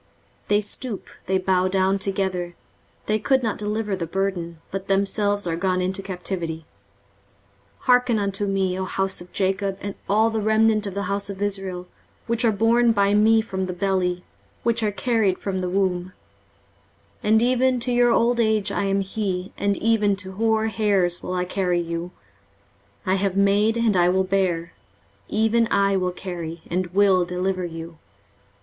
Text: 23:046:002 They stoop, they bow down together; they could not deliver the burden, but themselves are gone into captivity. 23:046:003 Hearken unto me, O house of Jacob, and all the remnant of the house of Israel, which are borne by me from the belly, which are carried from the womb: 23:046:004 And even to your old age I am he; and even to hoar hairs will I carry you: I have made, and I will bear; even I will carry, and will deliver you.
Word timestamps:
23:046:002 0.45 0.47
They 0.47 0.61
stoop, 0.61 1.09
they 1.27 1.37
bow 1.37 1.67
down 1.67 1.99
together; 1.99 2.55
they 3.05 3.19
could 3.19 3.43
not 3.43 3.59
deliver 3.59 3.95
the 3.95 4.07
burden, 4.07 4.57
but 4.71 4.87
themselves 4.87 5.45
are 5.45 5.55
gone 5.55 5.79
into 5.79 6.01
captivity. 6.01 6.65
23:046:003 7.81 7.81
Hearken 7.83 8.17
unto 8.17 8.47
me, 8.47 8.79
O 8.79 8.85
house 8.85 9.21
of 9.21 9.31
Jacob, 9.31 9.77
and 9.79 9.93
all 10.09 10.31
the 10.31 10.41
remnant 10.41 10.87
of 10.87 10.95
the 10.95 11.03
house 11.03 11.29
of 11.29 11.39
Israel, 11.39 11.87
which 12.25 12.43
are 12.43 12.51
borne 12.51 12.91
by 12.93 13.13
me 13.13 13.41
from 13.41 13.67
the 13.67 13.73
belly, 13.73 14.23
which 14.63 14.81
are 14.81 14.91
carried 14.91 15.37
from 15.37 15.61
the 15.61 15.69
womb: 15.69 16.05
23:046:004 17.23 17.29
And 17.29 17.41
even 17.43 17.79
to 17.81 17.91
your 17.93 18.09
old 18.11 18.39
age 18.39 18.71
I 18.71 18.85
am 18.85 19.01
he; 19.01 19.53
and 19.55 19.77
even 19.77 20.15
to 20.15 20.31
hoar 20.31 20.65
hairs 20.65 21.21
will 21.21 21.35
I 21.35 21.45
carry 21.45 21.79
you: 21.79 22.09
I 23.05 23.13
have 23.17 23.37
made, 23.37 23.77
and 23.77 23.95
I 23.95 24.09
will 24.09 24.23
bear; 24.23 24.73
even 25.29 25.67
I 25.69 25.95
will 25.95 26.09
carry, 26.11 26.63
and 26.71 26.87
will 26.87 27.23
deliver 27.23 27.65
you. 27.65 27.99